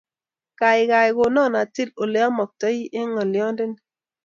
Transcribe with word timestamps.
Kaikai 0.59 1.09
konon 1.17 1.53
atil 1.61 1.89
oleamaktoi 2.03 2.77
eng' 2.99 3.11
ng'alyondoni. 3.13 3.75